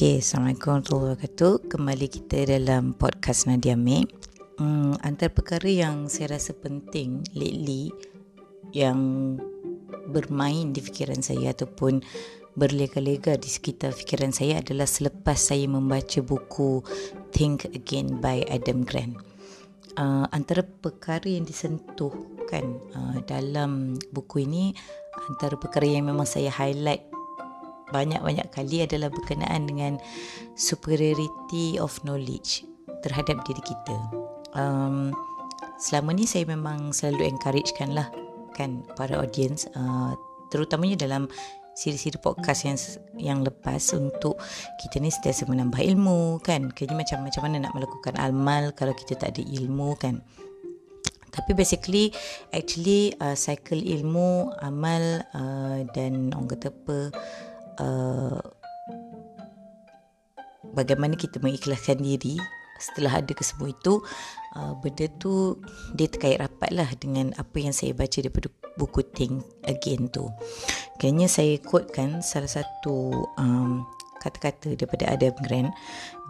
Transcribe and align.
Okay, 0.00 0.24
Assalamualaikum 0.24 0.80
warahmatullahi 0.80 1.04
wabarakatuh. 1.12 1.52
Kembali 1.76 2.06
kita 2.08 2.38
dalam 2.48 2.96
podcast 2.96 3.44
Nadia 3.44 3.76
Mek. 3.76 4.08
Hmm, 4.56 4.96
antara 5.04 5.28
perkara 5.28 5.68
yang 5.68 6.08
saya 6.08 6.40
rasa 6.40 6.56
penting 6.56 7.20
lately 7.36 7.92
yang 8.72 8.96
bermain 10.08 10.72
di 10.72 10.80
fikiran 10.80 11.20
saya 11.20 11.52
ataupun 11.52 12.00
berlega-lega 12.56 13.36
di 13.36 13.52
sekitar 13.52 13.92
fikiran 13.92 14.32
saya 14.32 14.64
adalah 14.64 14.88
selepas 14.88 15.36
saya 15.36 15.68
membaca 15.68 16.24
buku 16.24 16.80
Think 17.36 17.68
Again 17.68 18.24
by 18.24 18.48
Adam 18.48 18.88
Grant. 18.88 19.20
Uh, 20.00 20.24
antara 20.32 20.64
perkara 20.64 21.28
yang 21.28 21.44
disentuhkan 21.44 22.80
uh, 22.96 23.20
dalam 23.28 24.00
buku 24.16 24.48
ini 24.48 24.72
antara 25.28 25.60
perkara 25.60 25.84
yang 25.84 26.08
memang 26.08 26.24
saya 26.24 26.48
highlight 26.48 27.09
banyak-banyak 27.90 28.48
kali 28.54 28.82
adalah 28.86 29.10
berkenaan 29.10 29.66
dengan 29.66 29.92
superiority 30.56 31.78
of 31.78 31.94
knowledge 32.02 32.66
terhadap 33.06 33.42
diri 33.46 33.62
kita. 33.62 33.96
Um, 34.54 35.14
selama 35.80 36.12
ni 36.12 36.28
saya 36.28 36.44
memang 36.44 36.92
selalu 36.92 37.26
encouragekan 37.30 37.96
lah 37.96 38.08
kan 38.52 38.84
para 38.98 39.16
audience 39.16 39.64
uh, 39.72 40.12
terutamanya 40.52 40.98
dalam 41.00 41.30
siri-siri 41.72 42.18
podcast 42.20 42.66
yang 42.66 42.78
yang 43.16 43.38
lepas 43.40 43.80
untuk 43.96 44.36
kita 44.82 45.00
ni 45.00 45.08
sentiasa 45.08 45.48
menambah 45.48 45.80
ilmu 45.80 46.42
kan 46.44 46.68
kayaknya 46.74 46.98
macam 47.00 47.18
macam 47.24 47.42
mana 47.46 47.56
nak 47.64 47.72
melakukan 47.72 48.14
amal 48.20 48.74
kalau 48.76 48.92
kita 48.92 49.16
tak 49.16 49.38
ada 49.38 49.42
ilmu 49.46 49.96
kan 49.96 50.20
tapi 51.30 51.54
basically 51.54 52.10
actually 52.50 53.14
uh, 53.22 53.38
cycle 53.38 53.78
ilmu 53.78 54.50
amal 54.60 55.22
uh, 55.32 55.80
dan 55.94 56.34
orang 56.34 56.50
kata 56.50 56.74
apa 56.74 56.98
uh, 57.80 58.38
bagaimana 60.76 61.16
kita 61.16 61.40
mengikhlaskan 61.40 62.04
diri 62.04 62.36
setelah 62.80 63.20
ada 63.20 63.32
kesemua 63.36 63.72
itu 63.72 64.00
uh, 64.56 64.72
benda 64.80 65.08
tu 65.20 65.60
dia 65.92 66.08
terkait 66.08 66.40
rapat 66.40 66.72
lah 66.72 66.88
dengan 66.96 67.32
apa 67.36 67.56
yang 67.60 67.76
saya 67.76 67.92
baca 67.92 68.16
daripada 68.20 68.48
buku 68.80 69.04
Think 69.12 69.44
Again 69.68 70.08
tu. 70.08 70.32
Kayaknya 70.96 71.28
saya 71.28 71.54
quote 71.60 71.92
kan 71.92 72.24
salah 72.24 72.48
satu 72.48 73.12
um, 73.36 73.84
kata-kata 74.20 74.76
daripada 74.76 75.12
Adam 75.12 75.36
Grant 75.44 75.72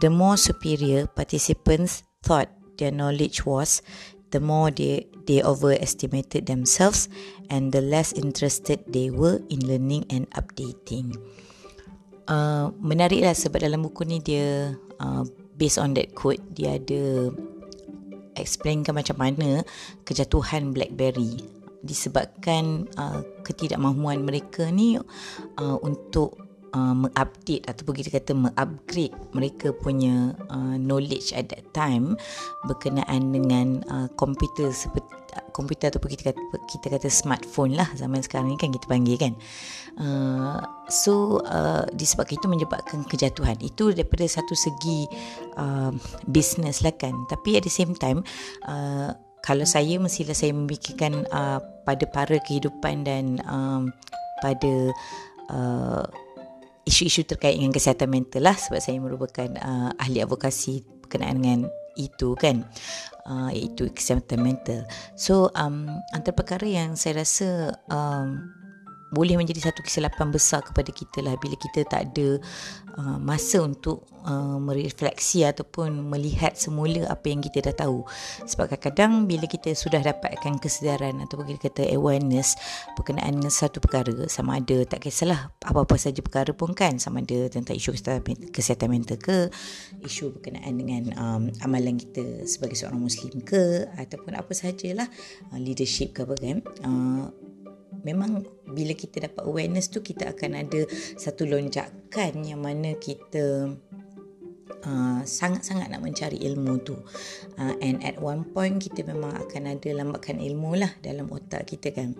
the 0.02 0.10
more 0.10 0.38
superior 0.38 1.06
participants 1.10 2.06
thought 2.22 2.50
their 2.78 2.94
knowledge 2.94 3.42
was 3.46 3.82
the 4.30 4.40
more 4.42 4.70
they 4.70 5.06
they 5.26 5.42
overestimated 5.42 6.46
themselves 6.46 7.10
and 7.50 7.70
the 7.70 7.82
less 7.82 8.10
interested 8.14 8.82
they 8.90 9.10
were 9.10 9.38
in 9.50 9.62
learning 9.66 10.06
and 10.10 10.26
updating. 10.34 11.14
Uh, 12.30 12.70
menariklah 12.78 13.34
sebab 13.34 13.66
dalam 13.66 13.82
buku 13.82 14.06
ni 14.06 14.22
dia 14.22 14.78
uh, 15.02 15.26
based 15.58 15.82
on 15.82 15.94
that 15.98 16.14
quote 16.14 16.40
dia 16.54 16.78
ada 16.78 17.34
explainkan 18.38 18.94
macam 18.94 19.18
mana 19.18 19.66
kejatuhan 20.06 20.70
BlackBerry 20.70 21.42
disebabkan 21.80 22.86
uh, 23.00 23.24
ketidakmahuan 23.42 24.22
mereka 24.22 24.68
ni 24.68 25.00
uh, 25.00 25.78
untuk 25.82 26.49
uh, 26.74 26.94
mengupdate 26.94 27.66
ataupun 27.66 27.94
kita 27.96 28.10
kata 28.14 28.32
mengupgrade 28.34 29.14
mereka 29.34 29.70
punya 29.74 30.34
uh, 30.50 30.76
knowledge 30.78 31.34
at 31.34 31.50
that 31.50 31.64
time 31.76 32.14
berkenaan 32.66 33.34
dengan 33.34 33.82
uh, 33.90 34.08
komputer 34.18 34.70
seperti 34.74 35.20
komputer 35.54 35.94
ataupun 35.94 36.10
kita 36.10 36.32
kata 36.32 36.40
kita 36.66 36.86
kata 36.90 37.08
smartphone 37.10 37.78
lah 37.78 37.86
zaman 37.94 38.18
sekarang 38.22 38.50
ni 38.50 38.58
kan 38.58 38.74
kita 38.74 38.86
panggil 38.90 39.16
kan. 39.18 39.34
Uh, 39.98 40.58
so 40.90 41.44
uh, 41.46 41.86
disebabkan 41.94 42.38
itu 42.40 42.48
menyebabkan 42.50 43.06
kejatuhan. 43.06 43.58
Itu 43.62 43.94
daripada 43.94 44.26
satu 44.26 44.54
segi 44.58 45.06
uh, 45.58 45.92
business 46.26 46.82
lah 46.82 46.94
kan. 46.94 47.14
Tapi 47.30 47.58
at 47.58 47.64
the 47.66 47.72
same 47.72 47.94
time 47.94 48.26
uh, 48.66 49.14
kalau 49.40 49.64
saya 49.64 49.96
mestilah 49.96 50.36
saya 50.36 50.52
memikirkan 50.52 51.26
uh, 51.32 51.62
pada 51.86 52.04
para 52.10 52.36
kehidupan 52.42 53.06
dan 53.06 53.40
um, 53.48 53.88
pada 54.40 54.92
uh, 55.52 56.04
isu-isu 56.90 57.22
terkait 57.22 57.54
dengan 57.54 57.70
kesihatan 57.70 58.10
mental 58.10 58.42
lah 58.50 58.58
sebab 58.58 58.82
saya 58.82 58.98
merupakan 58.98 59.46
uh, 59.62 59.94
ahli 59.94 60.18
advokasi 60.18 60.82
berkenaan 61.06 61.38
dengan 61.38 61.60
itu 61.94 62.34
kan. 62.34 62.66
Uh, 63.30 63.52
iaitu 63.54 63.94
kesihatan 63.94 64.42
mental. 64.42 64.82
So 65.14 65.54
um, 65.54 65.86
antara 66.10 66.34
perkara 66.34 66.66
yang 66.66 66.98
saya 66.98 67.22
rasa 67.22 67.78
um, 67.86 68.59
boleh 69.10 69.34
menjadi 69.34 69.70
satu 69.70 69.82
kesilapan 69.82 70.30
besar 70.30 70.62
kepada 70.62 70.90
kita 70.94 71.22
lah 71.22 71.34
bila 71.38 71.58
kita 71.58 71.82
tak 71.86 72.10
ada 72.10 72.38
uh, 72.96 73.18
masa 73.18 73.62
untuk 73.62 74.06
uh, 74.24 74.58
merefleksi 74.62 75.42
ataupun 75.46 76.06
melihat 76.06 76.54
semula 76.54 77.10
apa 77.10 77.26
yang 77.30 77.42
kita 77.42 77.70
dah 77.70 77.86
tahu. 77.86 78.06
Sebab 78.46 78.70
kadang-kadang 78.70 79.26
bila 79.26 79.46
kita 79.50 79.74
sudah 79.74 80.00
dapatkan 80.00 80.62
kesedaran 80.62 81.18
ataupun 81.26 81.56
kita 81.56 81.70
kata 81.70 81.92
awareness 81.94 82.56
berkenaan 82.96 83.38
dengan 83.38 83.52
satu 83.52 83.78
perkara 83.78 84.26
sama 84.26 84.58
ada 84.58 84.82
tak 84.88 85.04
kisahlah 85.04 85.52
apa-apa 85.62 85.94
saja 86.00 86.18
perkara 86.24 86.50
pun 86.56 86.72
kan 86.72 86.96
sama 86.98 87.22
ada 87.22 87.46
tentang 87.52 87.76
isu 87.76 87.94
kesihatan 88.50 88.88
mental 88.90 89.18
ke 89.20 89.50
isu 90.02 90.38
berkenaan 90.38 90.74
dengan 90.74 91.02
um, 91.18 91.42
amalan 91.62 92.00
kita 92.00 92.48
sebagai 92.48 92.74
seorang 92.74 92.98
muslim 92.98 93.42
ke 93.44 93.86
ataupun 93.94 94.34
apa 94.34 94.50
sajalah 94.56 95.06
uh, 95.52 95.58
leadership 95.60 96.16
ke 96.16 96.24
apa 96.24 96.34
kan 96.40 96.56
uh, 96.82 97.28
memang 98.02 98.44
bila 98.68 98.92
kita 98.96 99.30
dapat 99.30 99.42
awareness 99.46 99.88
tu 99.90 100.00
kita 100.00 100.32
akan 100.32 100.60
ada 100.66 100.86
satu 101.16 101.46
lonjakan 101.46 102.44
yang 102.44 102.60
mana 102.60 102.96
kita 102.96 103.74
uh, 104.84 105.20
sangat-sangat 105.24 105.92
nak 105.92 106.02
mencari 106.02 106.40
ilmu 106.40 106.80
tu. 106.82 106.96
Uh, 107.60 107.74
and 107.84 108.00
at 108.04 108.16
one 108.20 108.44
point 108.44 108.80
kita 108.80 109.04
memang 109.04 109.36
akan 109.36 109.76
ada 109.76 109.88
lambakan 109.92 110.40
ilmu 110.40 110.80
lah 110.80 110.92
dalam 111.04 111.28
otak 111.28 111.68
kita 111.68 111.92
kan. 111.92 112.16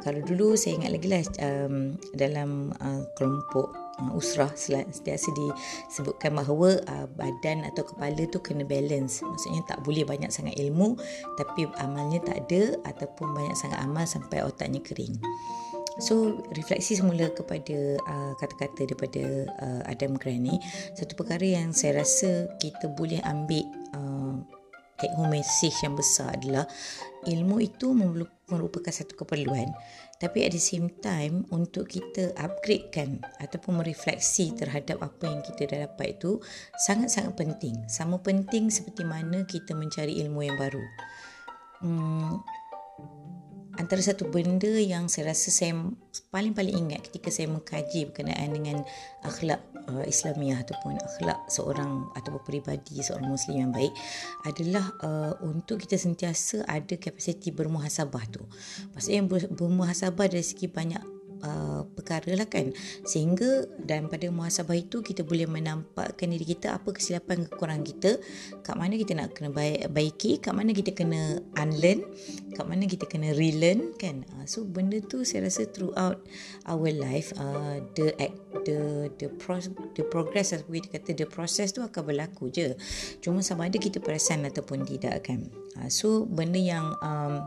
Kalau 0.00 0.20
dulu 0.22 0.54
saya 0.58 0.78
ingat 0.82 0.92
lagi 0.92 1.08
lah 1.08 1.22
um, 1.40 1.96
dalam 2.16 2.72
uh, 2.80 3.02
kelompok 3.16 3.81
usrah 4.16 4.50
sentiasa 4.56 5.28
disebutkan 5.36 6.32
bahawa 6.34 6.80
uh, 6.88 7.06
badan 7.12 7.68
atau 7.68 7.84
kepala 7.86 8.22
tu 8.28 8.40
kena 8.40 8.64
balance. 8.64 9.20
Maksudnya 9.22 9.62
tak 9.68 9.84
boleh 9.84 10.02
banyak 10.02 10.32
sangat 10.32 10.56
ilmu 10.58 10.96
tapi 11.36 11.68
amalnya 11.78 12.24
tak 12.24 12.48
ada 12.48 12.76
ataupun 12.88 13.36
banyak 13.36 13.56
sangat 13.56 13.78
amal 13.84 14.04
sampai 14.08 14.42
otaknya 14.42 14.80
kering. 14.80 15.16
So 16.00 16.40
refleksi 16.56 16.96
semula 16.96 17.28
kepada 17.36 18.00
uh, 18.00 18.32
kata-kata 18.40 18.88
daripada 18.88 19.24
uh, 19.60 19.82
Adam 19.84 20.16
Grant 20.16 20.40
ni 20.40 20.56
satu 20.96 21.12
perkara 21.12 21.44
yang 21.44 21.76
saya 21.76 22.00
rasa 22.00 22.48
kita 22.56 22.88
boleh 22.96 23.20
ambil 23.28 23.68
uh, 23.92 24.40
take 24.96 25.12
home 25.20 25.36
message 25.36 25.76
yang 25.84 25.92
besar 25.92 26.32
adalah 26.32 26.64
ilmu 27.28 27.60
itu 27.60 27.92
merupakan 28.48 28.90
satu 28.94 29.18
keperluan 29.20 29.68
tapi 30.22 30.46
at 30.46 30.54
the 30.54 30.62
same 30.62 30.86
time 31.02 31.42
untuk 31.50 31.90
kita 31.90 32.30
upgrade 32.38 32.94
kan 32.94 33.18
ataupun 33.42 33.82
merefleksi 33.82 34.54
terhadap 34.54 35.02
apa 35.02 35.26
yang 35.26 35.42
kita 35.42 35.66
dah 35.66 35.90
dapat 35.90 36.14
itu 36.14 36.38
sangat-sangat 36.78 37.34
penting. 37.34 37.74
Sama 37.90 38.22
penting 38.22 38.70
seperti 38.70 39.02
mana 39.02 39.42
kita 39.42 39.74
mencari 39.74 40.22
ilmu 40.22 40.46
yang 40.46 40.54
baru. 40.54 40.84
Hmm, 41.82 42.38
antara 43.80 44.04
satu 44.04 44.28
benda 44.28 44.68
yang 44.68 45.08
saya 45.08 45.32
rasa 45.32 45.48
saya 45.48 45.72
paling-paling 46.28 46.76
ingat 46.76 47.08
ketika 47.08 47.32
saya 47.32 47.48
mengkaji 47.48 48.12
berkenaan 48.12 48.52
dengan 48.52 48.76
akhlak 49.24 49.64
uh, 49.88 50.04
Islamiah 50.04 50.60
ataupun 50.60 51.00
akhlak 51.00 51.38
seorang 51.48 52.12
ataupun 52.12 52.42
peribadi 52.44 53.00
seorang 53.00 53.32
muslim 53.32 53.68
yang 53.68 53.72
baik 53.72 53.92
adalah 54.44 54.84
uh, 55.00 55.32
untuk 55.46 55.80
kita 55.80 55.96
sentiasa 55.96 56.68
ada 56.68 56.94
kapasiti 57.00 57.48
bermuhasabah 57.54 58.24
tu. 58.28 58.42
Maksudnya 58.92 59.24
bermuhasabah 59.52 60.26
dari 60.28 60.44
segi 60.44 60.68
banyak 60.68 61.21
uh, 61.42 61.84
perkara 61.92 62.32
lah 62.38 62.48
kan. 62.48 62.72
Sehingga 63.04 63.66
dan 63.82 64.08
pada 64.08 64.30
muhasabah 64.32 64.78
itu 64.78 65.02
kita 65.02 65.26
boleh 65.26 65.46
menampakkan 65.46 66.30
diri 66.30 66.56
kita 66.56 66.78
apa 66.78 66.94
kesilapan 66.94 67.46
kekurangan 67.50 67.84
kita 67.84 68.10
kat 68.62 68.76
mana 68.78 68.94
kita 68.96 69.12
nak 69.18 69.34
kena 69.34 69.50
baiki 69.90 70.38
kat 70.38 70.54
mana 70.54 70.70
kita 70.72 70.94
kena 70.94 71.42
unlearn 71.58 72.06
kat 72.54 72.66
mana 72.66 72.84
kita 72.86 73.04
kena 73.10 73.34
relearn 73.34 73.94
kan. 73.98 74.24
Uh, 74.38 74.46
so 74.46 74.64
benda 74.64 75.02
tu 75.02 75.26
saya 75.26 75.50
rasa 75.50 75.68
throughout 75.68 76.22
our 76.66 76.90
life 76.90 77.34
uh, 77.36 77.82
the 77.98 78.14
act 78.22 78.38
the 78.62 79.10
the 79.18 79.28
pro, 79.42 79.58
the 79.98 80.04
progress 80.06 80.54
atau 80.54 80.70
kita 80.70 80.88
kata 80.98 81.10
the 81.18 81.26
process 81.26 81.74
tu 81.74 81.82
akan 81.82 82.02
berlaku 82.06 82.48
je. 82.52 82.78
Cuma 83.18 83.42
sama 83.42 83.66
ada 83.66 83.78
kita 83.78 83.98
perasan 83.98 84.46
ataupun 84.46 84.86
tidak 84.86 85.26
kan. 85.26 85.50
Uh, 85.78 85.90
so 85.90 86.28
benda 86.28 86.60
yang 86.60 86.94
um, 87.02 87.42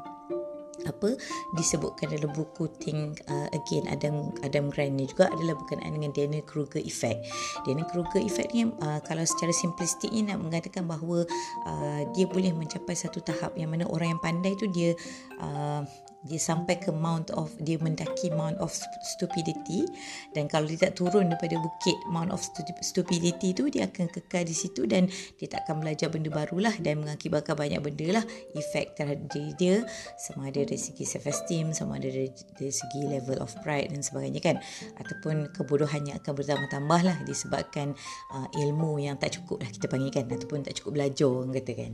apa 0.87 1.17
disebutkan 1.57 2.13
dalam 2.13 2.31
buku 2.31 2.69
Think 2.81 3.21
uh, 3.29 3.47
Again 3.53 3.89
Adam 3.89 4.33
Adam 4.45 4.69
Grant 4.69 4.95
ni 4.95 5.09
juga 5.09 5.29
adalah 5.33 5.57
berkenaan 5.57 5.97
dengan 5.97 6.11
Daniel 6.13 6.45
Kruger 6.45 6.81
effect. 6.81 7.25
Daniel 7.65 7.89
Kruger 7.89 8.21
effect 8.21 8.53
ni 8.55 8.69
uh, 8.69 8.99
kalau 9.03 9.25
secara 9.25 9.51
simplistik 9.51 10.09
ni 10.13 10.25
nak 10.25 10.41
mengatakan 10.41 10.85
bahawa 10.85 11.25
uh, 11.67 12.01
dia 12.13 12.25
boleh 12.29 12.53
mencapai 12.53 12.93
satu 12.95 13.21
tahap 13.21 13.53
yang 13.59 13.73
mana 13.73 13.85
orang 13.89 14.17
yang 14.17 14.21
pandai 14.21 14.53
tu 14.55 14.69
dia 14.69 14.93
uh, 15.41 15.83
dia 16.25 16.41
sampai 16.41 16.81
ke 16.81 16.89
mount 16.89 17.29
of 17.37 17.53
dia 17.61 17.77
mendaki 17.77 18.33
mount 18.33 18.57
of 18.57 18.73
stupidity. 19.05 19.85
Dan 20.33 20.49
kalau 20.49 20.65
dia 20.65 20.89
tak 20.89 20.97
turun 20.97 21.29
daripada 21.29 21.61
bukit 21.61 21.95
mount 22.09 22.33
of 22.33 22.41
stupidity 22.81 23.53
tu 23.53 23.69
dia 23.69 23.85
akan 23.85 24.09
kekal 24.09 24.41
di 24.41 24.57
situ 24.57 24.89
dan 24.89 25.05
dia 25.37 25.47
tak 25.47 25.69
akan 25.69 25.85
belajar 25.85 26.09
benda 26.09 26.33
barulah 26.33 26.73
dan 26.81 27.05
mengakibatkan 27.05 27.53
banyak 27.53 27.79
benda 27.79 28.21
lah. 28.21 28.25
Efek 28.57 28.97
terhadap 28.97 29.29
diri 29.29 29.53
dia 29.55 29.75
sama 30.17 30.49
ada 30.49 30.65
dari 30.65 30.81
segi 30.81 31.05
self 31.05 31.29
esteem 31.29 31.71
sama 31.71 32.01
ada 32.01 32.09
dari, 32.09 32.33
dari 32.57 32.73
segi 32.73 33.05
level 33.05 33.39
of 33.39 33.53
pride 33.61 33.93
dan 33.93 34.01
sebagainya 34.01 34.41
kan. 34.41 34.57
Ataupun 34.97 35.53
kebodohannya 35.53 36.17
akan 36.17 36.33
bertambah-tambah 36.33 37.01
lah 37.05 37.17
disebabkan 37.29 37.93
uh, 38.33 38.49
ilmu 38.57 38.97
yang 38.97 39.21
tak 39.21 39.37
cukup 39.37 39.61
lah 39.61 39.69
kita 39.69 39.85
panggil 39.85 40.09
kan. 40.09 40.25
Ataupun 40.25 40.65
tak 40.65 40.81
cukup 40.81 40.97
belajar 40.97 41.29
orang 41.29 41.53
kata 41.53 41.73
kan. 41.77 41.93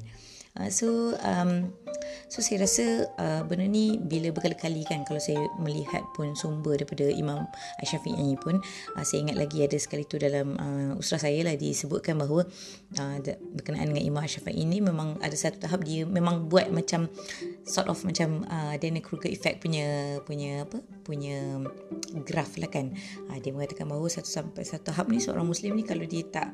Uh, 0.51 0.67
so 0.67 1.15
um, 1.23 1.71
so 2.27 2.43
saya 2.43 2.63
rasa 2.65 3.07
uh, 3.19 3.41
benda 3.47 3.67
ni 3.67 3.99
bila 3.99 4.31
berkali-kali 4.33 4.83
kan 4.87 5.03
kalau 5.07 5.19
saya 5.19 5.41
melihat 5.59 6.03
pun 6.15 6.33
sumber 6.33 6.79
daripada 6.79 7.07
Imam 7.09 7.47
Asy-Syafi'i 7.83 8.37
pun 8.39 8.59
uh, 8.95 9.03
saya 9.05 9.27
ingat 9.27 9.37
lagi 9.37 9.63
ada 9.63 9.77
sekali 9.77 10.03
tu 10.07 10.17
dalam 10.21 10.55
uh, 10.57 10.99
usrah 10.99 11.21
saya 11.21 11.41
lah 11.45 11.55
disebutkan 11.55 12.19
bahawa 12.19 12.47
uh, 12.97 13.17
berkenaan 13.55 13.91
dengan 13.93 14.03
Imam 14.03 14.21
Asy-Syafi'i 14.23 14.63
ini 14.63 14.83
memang 14.83 15.19
ada 15.19 15.33
satu 15.35 15.61
tahap 15.61 15.83
dia 15.83 16.03
memang 16.07 16.47
buat 16.47 16.69
macam 16.71 17.07
sort 17.65 17.87
of 17.87 18.01
macam 18.03 18.43
uh, 18.47 18.75
Daniel 18.77 19.03
Kruger 19.03 19.31
effect 19.31 19.63
punya 19.63 20.19
punya 20.23 20.65
apa 20.65 20.81
punya 21.01 21.59
graf 22.23 22.55
lah 22.57 22.69
kan. 22.69 22.93
Uh, 23.29 23.37
dia 23.39 23.51
mengatakan 23.51 23.89
bahawa 23.89 24.07
satu 24.07 24.29
sampai 24.29 24.63
satu 24.63 24.91
tahap 24.91 25.09
ni 25.09 25.19
seorang 25.19 25.45
muslim 25.45 25.75
ni 25.75 25.83
kalau 25.83 26.05
dia 26.05 26.23
tak 26.27 26.49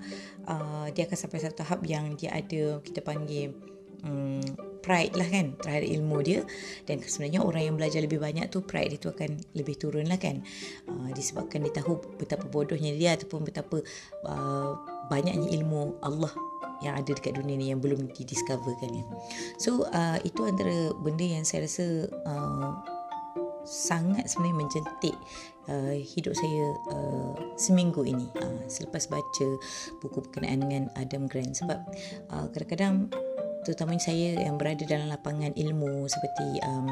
uh, 0.48 0.88
dia 0.92 1.06
akan 1.06 1.18
sampai 1.18 1.39
satu 1.44 1.56
tahap 1.63 1.80
yang 1.86 2.15
dia 2.15 2.33
ada 2.33 2.80
kita 2.81 3.01
panggil 3.01 3.54
um, 4.06 4.44
pride 4.86 5.18
lah 5.20 5.28
kan 5.28 5.56
terhadap 5.64 5.90
ilmu 5.90 6.18
dia. 6.24 6.42
Dan 6.86 7.02
sebenarnya 7.02 7.42
orang 7.44 7.64
yang 7.72 7.76
belajar 7.76 8.00
lebih 8.04 8.22
banyak 8.22 8.48
tu 8.52 8.62
pride 8.64 8.96
dia 8.96 9.00
tu 9.00 9.10
akan 9.10 9.42
lebih 9.58 9.76
turun 9.80 10.06
lah 10.06 10.20
kan. 10.20 10.44
Uh, 10.86 11.10
disebabkan 11.16 11.66
dia 11.66 11.74
tahu 11.82 11.98
betapa 12.20 12.46
bodohnya 12.46 12.94
dia 12.94 13.16
ataupun 13.18 13.44
betapa 13.48 13.82
uh, 14.28 14.72
banyaknya 15.10 15.50
ilmu 15.58 15.98
Allah 16.04 16.32
yang 16.86 16.94
ada 16.94 17.10
dekat 17.10 17.34
dunia 17.34 17.58
ni 17.58 17.74
yang 17.74 17.82
belum 17.82 18.14
didiscover 18.14 18.78
kan 18.78 18.92
ya. 18.94 19.06
So 19.58 19.90
uh, 19.90 20.22
itu 20.22 20.46
antara 20.46 20.94
benda 21.02 21.26
yang 21.26 21.42
saya 21.42 21.66
rasa 21.66 22.06
uh, 22.06 22.72
sangat 23.68 24.30
sebenarnya 24.32 24.58
menjentik 24.64 25.16
uh, 25.68 25.96
hidup 25.98 26.38
saya 26.38 26.66
uh, 26.94 27.34
seminggu 27.60 28.06
ini. 28.06 28.30
Uh, 28.38 28.62
selepas 28.70 29.10
baca 29.10 29.48
buku 30.00 30.18
berkenaan 30.24 30.64
dengan 30.64 30.84
Adam 30.96 31.26
Grant. 31.26 31.58
Sebab 31.58 31.80
uh, 32.32 32.48
kadang-kadang 32.54 33.10
terutamanya 33.68 34.08
saya 34.08 34.48
yang 34.48 34.56
berada 34.56 34.88
dalam 34.88 35.12
lapangan 35.12 35.52
ilmu 35.52 36.08
seperti 36.08 36.64
um, 36.64 36.88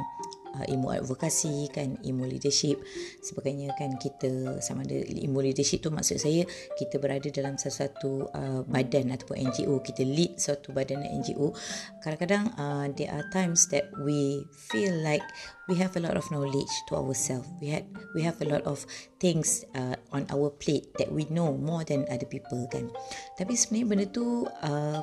uh, 0.59 0.65
ilmu 0.67 0.91
advokasi 0.91 1.71
kan 1.71 1.95
ilmu 2.03 2.27
leadership 2.27 2.79
sebagainya 3.23 3.71
kan 3.79 3.95
kita 3.95 4.59
sama 4.59 4.83
ada 4.83 4.99
ilmu 4.99 5.39
leadership 5.39 5.79
tu 5.79 5.87
maksud 5.87 6.19
saya 6.19 6.43
kita 6.75 6.99
berada 6.99 7.31
dalam 7.31 7.55
sesuatu 7.55 8.27
uh, 8.31 8.67
badan 8.67 9.15
ataupun 9.15 9.39
NGO 9.51 9.79
kita 9.79 10.03
lead 10.03 10.35
suatu 10.35 10.75
badan 10.75 11.03
NGO 11.03 11.55
kadang-kadang 12.03 12.51
uh, 12.59 12.91
there 12.95 13.11
are 13.15 13.23
times 13.31 13.71
that 13.71 13.87
we 14.03 14.43
feel 14.71 14.91
like 14.99 15.23
we 15.67 15.75
have 15.75 15.95
a 15.95 16.01
lot 16.03 16.15
of 16.15 16.27
knowledge 16.29 16.69
to 16.85 16.95
ourselves. 16.95 17.49
We 17.57 17.73
had 17.73 17.89
we 18.13 18.21
have 18.21 18.37
a 18.41 18.45
lot 18.45 18.63
of 18.69 18.85
things 19.17 19.65
uh, 19.73 19.97
on 20.13 20.29
our 20.29 20.53
plate 20.53 20.93
that 21.01 21.09
we 21.09 21.25
know 21.33 21.57
more 21.57 21.81
than 21.81 22.05
other 22.05 22.29
people 22.29 22.69
kan. 22.69 22.93
Tapi 23.33 23.57
sebenarnya 23.57 23.85
benda 23.89 24.05
tu 24.13 24.45
uh, 24.45 25.01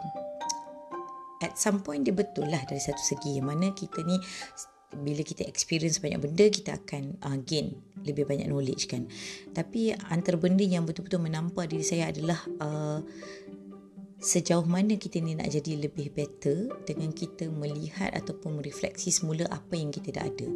at 1.43 1.59
some 1.59 1.83
point 1.83 2.07
dia 2.07 2.15
betul 2.15 2.47
lah 2.49 2.63
dari 2.65 2.81
satu 2.81 3.03
segi. 3.03 3.43
Yang 3.43 3.47
mana 3.47 3.67
kita 3.75 4.01
ni 4.07 4.17
bila 4.93 5.25
kita 5.25 5.49
experience 5.49 6.05
banyak 6.05 6.21
benda 6.21 6.45
kita 6.53 6.77
akan 6.77 7.17
uh, 7.25 7.41
gain 7.49 7.73
lebih 8.05 8.29
banyak 8.29 8.47
knowledge 8.49 8.87
kan. 8.87 9.09
Tapi 9.57 9.97
antara 10.13 10.37
benda 10.37 10.63
yang 10.63 10.85
betul-betul 10.85 11.23
menampak 11.23 11.73
diri 11.73 11.85
saya 11.85 12.13
adalah 12.13 12.41
uh, 12.61 13.01
sejauh 14.23 14.63
mana 14.71 14.95
kita 14.95 15.19
ni 15.19 15.35
nak 15.35 15.51
jadi 15.51 15.83
lebih 15.83 16.15
better 16.15 16.71
dengan 16.87 17.11
kita 17.11 17.51
melihat 17.51 18.15
ataupun 18.15 18.63
merefleksi 18.63 19.11
semula 19.11 19.51
apa 19.51 19.75
yang 19.75 19.91
kita 19.91 20.15
dah 20.15 20.25
ada. 20.31 20.49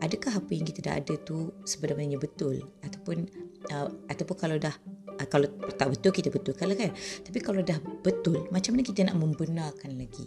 Adakah 0.00 0.40
apa 0.40 0.50
yang 0.56 0.64
kita 0.64 0.80
dah 0.80 0.94
ada 0.96 1.14
tu 1.20 1.52
sebenarnya 1.68 2.16
betul? 2.16 2.64
Ataupun 2.80 3.28
uh, 3.68 3.88
ataupun 4.08 4.36
kalau 4.40 4.56
dah 4.56 4.72
kalau 5.26 5.48
tak 5.74 5.88
betul 5.92 6.10
kita 6.14 6.28
betulkan 6.30 6.70
lah 6.70 6.76
kan. 6.78 6.90
Tapi 6.96 7.38
kalau 7.42 7.60
dah 7.60 7.78
betul 8.02 8.46
macam 8.54 8.76
mana 8.76 8.82
kita 8.86 9.00
nak 9.06 9.16
membenarkan 9.18 9.98
lagi 9.98 10.26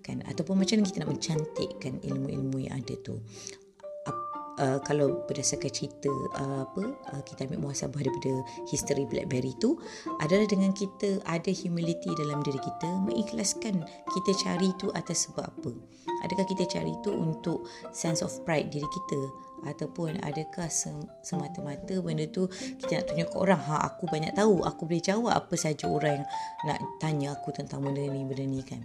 kan? 0.00 0.24
Ataupun 0.26 0.60
macam 0.60 0.80
mana 0.80 0.88
kita 0.88 0.98
nak 1.04 1.10
mencantikkan 1.12 1.92
ilmu-ilmu 2.02 2.58
yang 2.64 2.80
ada 2.80 2.94
tu? 3.04 3.20
Uh, 4.54 4.78
kalau 4.86 5.26
berdasarkan 5.26 5.66
cerita 5.66 6.06
uh, 6.38 6.62
apa 6.62 6.94
uh, 7.10 7.22
kita 7.26 7.50
ambil 7.50 7.66
muhasabah 7.66 8.06
daripada 8.06 8.38
history 8.70 9.02
BlackBerry 9.02 9.50
tu 9.58 9.74
adalah 10.22 10.46
dengan 10.46 10.70
kita 10.70 11.18
ada 11.26 11.50
humility 11.50 12.06
dalam 12.14 12.38
diri 12.46 12.62
kita 12.62 12.86
mengikhlaskan 13.02 13.82
kita 14.14 14.30
cari 14.46 14.70
tu 14.78 14.94
atas 14.94 15.26
sebab 15.26 15.50
apa 15.50 15.74
adakah 16.24 16.46
kita 16.48 16.64
cari 16.66 16.96
tu 17.04 17.12
untuk 17.12 17.68
sense 17.92 18.24
of 18.24 18.32
pride 18.42 18.72
diri 18.72 18.88
kita? 18.88 19.20
Ataupun 19.64 20.20
adakah 20.20 20.68
semata-mata 21.24 21.96
benda 22.04 22.28
tu 22.28 22.52
kita 22.52 23.00
nak 23.00 23.04
tunjuk 23.08 23.28
ke 23.32 23.36
orang 23.40 23.62
ha 23.64 23.88
aku 23.88 24.04
banyak 24.12 24.36
tahu 24.36 24.60
aku 24.60 24.84
boleh 24.84 25.00
jawab 25.00 25.32
apa 25.32 25.56
saja 25.56 25.88
orang 25.88 26.20
yang 26.20 26.26
nak 26.68 26.78
tanya 27.00 27.32
aku 27.32 27.48
tentang 27.48 27.80
benda 27.80 28.04
ni 28.04 28.28
benda 28.28 28.44
ni 28.44 28.60
kan? 28.60 28.84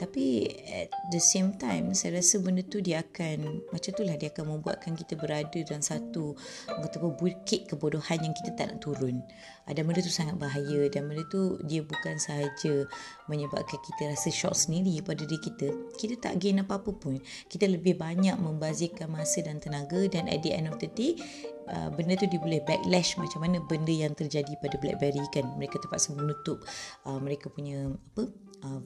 Tapi 0.00 0.48
at 0.64 0.88
the 1.12 1.20
same 1.20 1.60
time 1.60 1.92
saya 1.92 2.24
rasa 2.24 2.40
benda 2.40 2.64
tu 2.64 2.80
dia 2.80 3.04
akan 3.04 3.68
macam 3.68 3.90
itulah 3.92 4.16
dia 4.16 4.32
akan 4.32 4.44
membuatkan 4.56 4.96
kita 4.96 5.12
berada 5.12 5.60
dalam 5.60 5.84
satu 5.84 6.32
kata 6.72 6.96
apa 7.04 7.08
bukit 7.20 7.68
kebodohan 7.68 8.24
yang 8.24 8.32
kita 8.32 8.56
tak 8.56 8.72
nak 8.72 8.80
turun 8.80 9.20
ada 9.64 9.80
benda 9.80 10.04
tu 10.04 10.12
sangat 10.12 10.36
bahaya 10.36 10.88
dan 10.92 11.08
benda 11.08 11.24
tu 11.32 11.56
dia 11.64 11.80
bukan 11.80 12.20
sahaja 12.20 12.84
menyebabkan 13.32 13.80
kita 13.80 14.12
rasa 14.12 14.28
shock 14.28 14.52
sendiri 14.52 15.00
pada 15.00 15.24
diri 15.24 15.40
kita. 15.40 15.72
Kita 15.96 16.20
tak 16.20 16.36
gain 16.36 16.60
apa-apa 16.60 16.92
pun. 16.92 17.16
Kita 17.48 17.64
lebih 17.64 17.96
banyak 17.96 18.36
membazirkan 18.36 19.08
masa 19.08 19.40
dan 19.40 19.58
tenaga 19.64 20.04
dan 20.10 20.28
at 20.28 20.44
the 20.44 20.52
end 20.52 20.68
of 20.68 20.76
the 20.80 20.90
day 20.92 21.16
Uh, 21.64 21.88
benda 21.96 22.12
tu 22.12 22.28
dia 22.28 22.36
boleh 22.36 22.60
backlash 22.60 23.16
macam 23.16 23.40
mana 23.40 23.56
benda 23.56 23.88
yang 23.88 24.12
terjadi 24.12 24.52
pada 24.60 24.76
BlackBerry 24.76 25.24
kan. 25.32 25.48
Mereka 25.56 25.80
terpaksa 25.80 26.12
menutup 26.12 26.60
uh, 27.08 27.16
mereka 27.16 27.48
punya 27.48 27.88
apa 27.88 28.28
uh, 28.68 28.84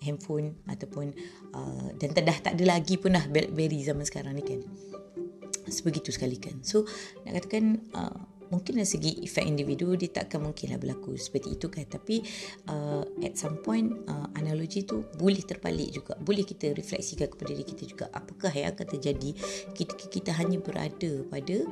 handphone 0.00 0.56
ataupun 0.64 1.12
uh, 1.52 1.92
dan 2.00 2.16
dah 2.16 2.38
tak 2.40 2.56
ada 2.56 2.64
lagi 2.64 2.96
pun 2.96 3.12
lah 3.12 3.28
BlackBerry 3.28 3.84
zaman 3.84 4.08
sekarang 4.08 4.40
ni 4.40 4.44
kan. 4.46 4.64
Sebegitu 5.68 6.08
sekali 6.08 6.40
kan. 6.40 6.64
So 6.64 6.88
nak 7.28 7.44
katakan 7.44 7.76
uh, 7.92 8.37
mungkin 8.48 8.80
dari 8.80 8.88
segi 8.88 9.12
efek 9.24 9.44
individu 9.44 9.94
dia 9.94 10.10
takkan 10.12 10.44
mungkinlah 10.44 10.80
berlaku 10.80 11.16
seperti 11.16 11.56
itu 11.56 11.66
kan. 11.68 11.84
Tapi 11.88 12.22
uh, 12.68 13.04
at 13.24 13.34
some 13.36 13.60
point 13.60 13.92
uh, 14.08 14.28
analogi 14.36 14.84
tu 14.84 15.04
boleh 15.16 15.42
terbalik 15.44 15.92
juga. 15.92 16.14
Boleh 16.20 16.44
kita 16.44 16.72
refleksikan 16.72 17.32
kepada 17.32 17.52
diri 17.52 17.66
kita 17.66 17.84
juga 17.84 18.06
apakah 18.12 18.52
yang 18.52 18.72
akan 18.72 18.86
terjadi 18.98 19.30
kita 19.76 19.94
kita 20.08 20.30
hanya 20.36 20.58
berada 20.60 21.24
pada 21.28 21.64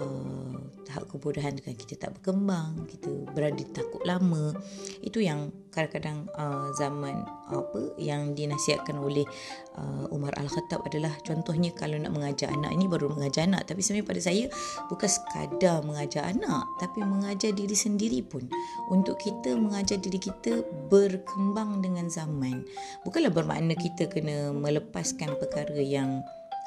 uh, 0.00 0.54
tahap 0.84 1.10
kebodohan 1.10 1.58
dengan 1.58 1.74
kita 1.74 1.94
tak 1.98 2.14
berkembang 2.20 2.86
kita 2.86 3.10
berada 3.34 3.64
takut 3.74 3.98
lama. 4.06 4.54
Itu 5.02 5.18
yang 5.18 5.50
kadang-kadang 5.74 6.30
uh, 6.38 6.70
zaman 6.78 7.26
apa 7.50 7.98
yang 7.98 8.36
dinasihatkan 8.38 8.94
oleh 9.02 9.26
uh, 9.74 10.06
Umar 10.14 10.30
Al-Khattab 10.38 10.86
adalah 10.86 11.10
contohnya 11.26 11.74
kalau 11.74 11.98
nak 11.98 12.14
mengajar 12.14 12.52
anak 12.54 12.70
ini 12.70 12.86
baru 12.86 13.10
mengajar 13.10 13.50
anak. 13.50 13.66
Tapi 13.66 13.82
sebenarnya 13.82 14.06
pada 14.06 14.22
saya 14.22 14.44
bukan 14.86 15.10
sekadar 15.10 15.82
mengajar 15.82 16.30
anak 16.30 16.62
tapi 16.78 17.02
mengajar 17.02 17.50
diri 17.50 17.74
sendiri 17.74 18.22
pun. 18.22 18.46
Untuk 18.92 19.18
kita 19.18 19.58
mengajar 19.58 19.98
diri 19.98 20.22
kita 20.22 20.62
berkembang 20.86 21.82
dengan 21.82 22.06
zaman. 22.06 22.62
Bukanlah 23.02 23.34
bermakna 23.34 23.74
kita 23.74 24.06
kena 24.06 24.54
melepaskan 24.54 25.34
perkara 25.42 25.80
yang 25.82 26.22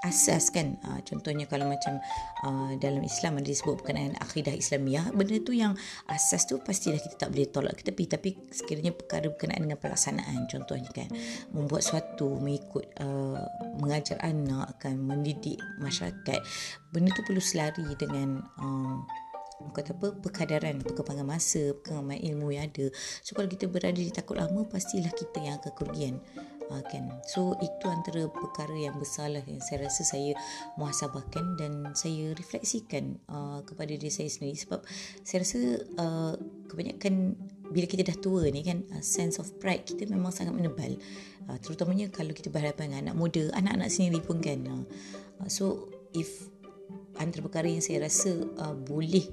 asas 0.05 0.53
kan? 0.53 0.77
Uh, 0.85 1.01
contohnya 1.01 1.49
kalau 1.49 1.65
macam 1.65 1.97
uh, 2.45 2.73
dalam 2.77 3.01
Islam 3.01 3.41
ada 3.41 3.47
disebut 3.47 3.81
berkenaan 3.81 4.13
akidah 4.21 4.53
Islamiah 4.53 5.09
benda 5.13 5.37
tu 5.41 5.55
yang 5.55 5.73
asas 6.11 6.45
tu 6.45 6.61
pastilah 6.61 7.01
kita 7.01 7.27
tak 7.27 7.29
boleh 7.33 7.47
tolak 7.49 7.73
ke 7.79 7.83
tepi 7.87 8.03
tapi 8.05 8.29
sekiranya 8.53 8.93
perkara 8.93 9.31
berkenaan 9.31 9.65
dengan 9.65 9.79
pelaksanaan 9.81 10.45
contohnya 10.45 10.89
kan? 10.93 11.09
Membuat 11.55 11.81
suatu 11.81 12.37
mengikut 12.37 12.85
uh, 13.01 13.41
mengajar 13.81 14.21
anak 14.21 14.77
akan 14.77 15.01
mendidik 15.01 15.57
masyarakat 15.81 16.39
benda 16.93 17.09
tu 17.13 17.21
perlu 17.25 17.41
selari 17.41 17.85
dengan 17.97 18.41
um, 18.61 19.05
kata 19.73 19.97
apa 19.97 20.13
perkadaran 20.21 20.77
perkembangan 20.85 21.25
masa 21.25 21.73
perkembangan 21.81 22.21
ilmu 22.21 22.53
yang 22.53 22.69
ada. 22.69 22.93
So 23.25 23.33
kalau 23.33 23.49
kita 23.49 23.65
berada 23.65 23.97
di 23.97 24.13
takut 24.13 24.37
lama 24.37 24.65
pastilah 24.69 25.09
kita 25.13 25.41
yang 25.41 25.57
akan 25.57 25.71
kerugian 25.73 26.21
uh, 26.71 26.83
kan 26.87 27.09
so 27.23 27.55
itu 27.63 27.85
antara 27.87 28.27
perkara 28.27 28.75
yang 28.75 28.95
besar 28.99 29.31
lah 29.31 29.43
yang 29.47 29.59
saya 29.63 29.87
rasa 29.87 30.03
saya 30.03 30.35
muhasabahkan 30.75 31.57
dan 31.59 31.73
saya 31.95 32.31
refleksikan 32.35 33.19
uh, 33.31 33.63
kepada 33.63 33.95
diri 33.95 34.11
saya 34.11 34.29
sendiri. 34.31 34.55
Sebab 34.55 34.83
saya 35.23 35.43
rasa 35.43 35.59
uh, 35.99 36.33
kebanyakan 36.71 37.35
bila 37.67 37.85
kita 37.87 38.07
dah 38.07 38.17
tua 38.19 38.47
ni 38.47 38.63
kan 38.63 38.83
uh, 38.95 39.03
sense 39.03 39.39
of 39.39 39.51
pride 39.59 39.83
kita 39.83 40.07
memang 40.07 40.31
sangat 40.31 40.55
menebal. 40.55 40.95
Uh, 41.47 41.55
terutamanya 41.63 42.11
kalau 42.11 42.35
kita 42.35 42.51
berhadapan 42.51 42.91
dengan 42.91 43.01
anak 43.11 43.15
muda 43.15 43.43
anak-anak 43.55 43.87
sendiri 43.87 44.19
pun 44.19 44.43
kan 44.43 44.59
uh, 44.67 44.83
so 45.47 45.87
if 46.11 46.51
antara 47.17 47.39
perkara 47.39 47.71
yang 47.71 47.83
saya 47.83 48.03
rasa 48.03 48.35
uh, 48.59 48.75
boleh 48.75 49.25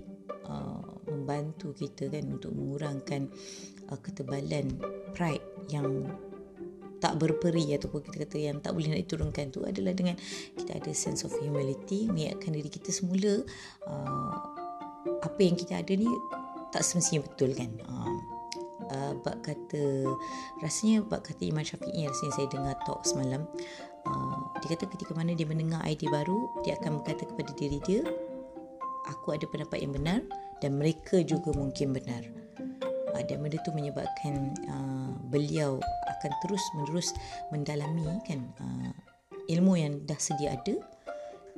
uh, 0.47 0.95
membantu 1.11 1.75
kita 1.75 2.09
kan 2.09 2.39
untuk 2.39 2.55
mengurangkan 2.55 3.29
uh, 3.91 3.99
ketebalan 3.99 4.79
pride 5.13 5.43
yang 5.69 6.07
tak 7.05 7.21
berperi 7.21 7.77
ataupun 7.77 8.01
kita 8.01 8.17
kata 8.25 8.37
yang 8.41 8.57
tak 8.65 8.73
boleh 8.73 8.97
nak 8.97 9.05
diturunkan 9.05 9.53
tu 9.53 9.61
adalah 9.69 9.93
dengan 9.93 10.17
kita 10.57 10.81
ada 10.81 10.89
sense 10.97 11.21
of 11.29 11.37
humility 11.37 12.09
mengingatkan 12.09 12.57
diri 12.57 12.73
kita 12.73 12.89
semula 12.89 13.45
uh, 13.85 14.33
apa 15.21 15.41
yang 15.45 15.53
kita 15.53 15.85
ada 15.85 15.93
ni 15.93 16.09
tak 16.73 16.81
semestinya 16.81 17.29
betul 17.29 17.53
kan? 17.53 17.69
Uh, 17.85 18.19
uh, 18.89 19.13
bab 19.21 19.37
kata 19.45 20.09
rasanya 20.65 21.05
bab 21.05 21.21
kata 21.21 21.45
Imam 21.45 21.61
Syafi'i 21.61 22.09
rasanya 22.09 22.33
saya 22.33 22.49
dengar 22.49 22.75
talk 22.89 23.05
semalam 23.05 23.45
uh, 24.09 24.41
dia 24.65 24.73
kata 24.73 24.89
ketika 24.89 25.13
mana 25.13 25.37
dia 25.37 25.45
mendengar 25.45 25.85
idea 25.85 26.09
baru 26.09 26.49
dia 26.65 26.81
akan 26.81 27.05
berkata 27.05 27.29
kepada 27.29 27.53
diri 27.53 27.85
dia 27.85 28.01
aku 29.13 29.37
ada 29.37 29.45
pendapat 29.45 29.85
yang 29.85 29.93
benar 29.93 30.25
dan 30.65 30.81
mereka 30.81 31.21
juga 31.21 31.53
mungkin 31.53 31.93
benar. 31.93 32.25
Uh, 33.13 33.23
dan 33.29 33.45
benda 33.45 33.61
tu 33.63 33.71
menyebabkan 33.77 34.57
uh, 34.67 35.13
beliau 35.29 35.79
akan 36.25 36.33
terus 36.41 36.65
menerus 36.73 37.13
mendalami 37.53 38.09
kan 38.25 38.41
uh, 38.65 38.97
ilmu 39.53 39.77
yang 39.77 40.01
dah 40.09 40.17
sedia 40.17 40.57
ada 40.57 40.81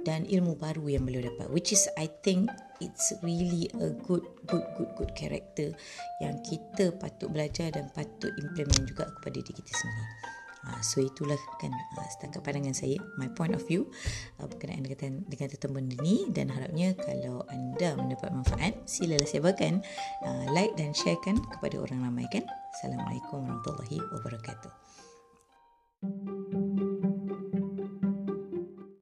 dan 0.03 0.27
ilmu 0.27 0.59
baru 0.59 0.91
yang 0.91 1.07
beliau 1.07 1.31
dapat 1.31 1.47
which 1.55 1.71
is 1.71 1.87
I 1.95 2.11
think 2.27 2.51
it's 2.83 3.15
really 3.23 3.71
a 3.79 3.95
good 3.95 4.27
good 4.51 4.67
good 4.75 4.91
good 4.99 5.13
character 5.15 5.71
yang 6.19 6.43
kita 6.43 6.91
patut 6.99 7.31
belajar 7.31 7.71
dan 7.71 7.91
patut 7.95 8.35
implement 8.43 8.83
juga 8.87 9.07
kepada 9.19 9.39
diri 9.39 9.63
kita 9.63 9.73
sendiri. 9.75 10.36
Uh, 10.67 10.83
so 10.83 10.99
itulah 10.99 11.39
kan 11.63 11.71
uh, 11.71 12.09
setakat 12.11 12.43
pandangan 12.43 12.75
saya 12.75 12.99
my 13.23 13.31
point 13.31 13.55
of 13.55 13.63
view 13.63 13.87
uh, 14.43 14.51
berkenaan 14.51 14.83
dengan, 14.83 15.23
dengan 15.31 15.49
tetamu 15.49 15.79
ini. 15.79 16.27
Dan 16.35 16.51
harapnya 16.51 16.99
kalau 16.99 17.47
anda 17.47 17.95
mendapat 17.95 18.35
manfaat 18.35 18.75
silalah 18.83 19.27
sebarkan 19.27 19.81
uh, 20.27 20.45
like 20.51 20.75
dan 20.75 20.91
sharekan 20.91 21.39
kepada 21.55 21.79
orang 21.79 22.03
ramai 22.03 22.27
kan. 22.35 22.43
Assalamualaikum 22.75 23.47
warahmatullahi 23.47 24.03
wabarakatuh 24.11 25.06